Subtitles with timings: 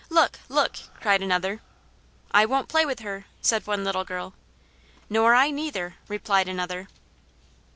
[0.09, 0.39] "Look!
[0.49, 1.61] look!" cried another.
[2.31, 4.33] "I won't play with her," said one little girl.
[5.11, 6.87] "Nor I neither," replied another.